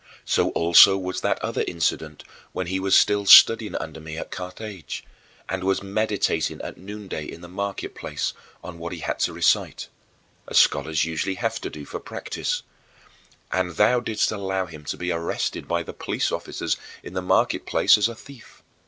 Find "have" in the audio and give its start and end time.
11.35-11.61